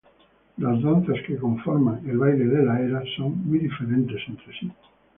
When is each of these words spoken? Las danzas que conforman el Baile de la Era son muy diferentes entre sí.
Las 0.57 0.81
danzas 0.81 1.17
que 1.27 1.37
conforman 1.37 2.01
el 2.09 2.17
Baile 2.17 2.45
de 2.45 2.65
la 2.65 2.81
Era 2.81 3.03
son 3.15 3.37
muy 3.47 3.59
diferentes 3.59 4.19
entre 4.27 4.51
sí. 4.59 4.71